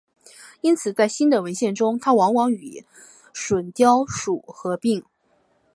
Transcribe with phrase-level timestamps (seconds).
[0.61, 2.83] 因此在新的文献中它往往与
[3.35, 5.05] 隼雕属合并。